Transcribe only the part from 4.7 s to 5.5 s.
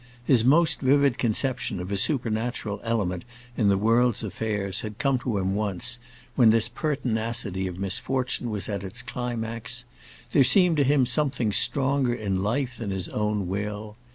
had come to